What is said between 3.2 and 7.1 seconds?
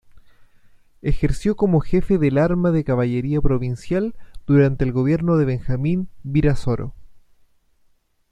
provincial durante el gobierno de Benjamín Virasoro.